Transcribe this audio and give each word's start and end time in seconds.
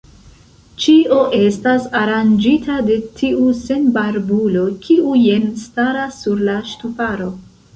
Ĉio 0.83 1.17
estas 1.39 1.85
aranĝita 1.99 2.79
de 2.87 2.97
tiu 3.19 3.51
senbarbulo, 3.59 4.65
kiu 4.87 5.15
jen 5.27 5.47
staras 5.67 6.19
sur 6.25 6.43
la 6.49 6.61
ŝtuparo. 6.73 7.31